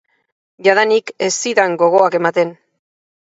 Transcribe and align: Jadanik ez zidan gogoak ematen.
Jadanik 0.67 1.11
ez 1.27 1.29
zidan 1.45 1.77
gogoak 1.83 2.17
ematen. 2.23 2.55